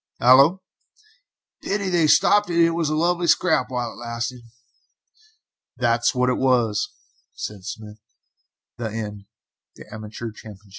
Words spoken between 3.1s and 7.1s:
scrap while it lasted." "That's what it was,"